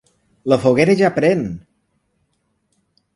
La 0.53 0.57
foguera 0.63 0.95
ja 1.01 1.11
pren! 1.17 1.43